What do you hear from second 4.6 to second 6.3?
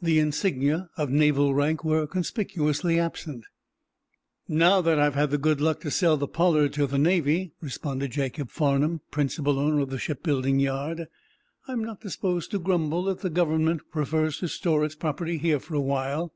that I've had the good luck to sell the